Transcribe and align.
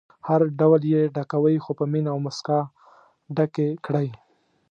هر 0.27 0.41
ډول 0.59 0.81
یې 0.93 1.01
ډکوئ 1.15 1.57
خو 1.63 1.71
په 1.79 1.85
مینه 1.91 2.09
او 2.13 2.19
موسکا 2.25 2.59
ډکې 3.35 3.67
کړئ. 3.85 4.07